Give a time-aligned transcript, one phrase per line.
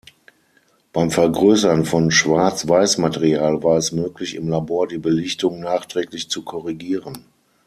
[0.93, 7.27] Beim Vergrößern von Schwarz-Weiß-Material war es möglich, im Labor die Belichtung nachträglich zu korrigieren.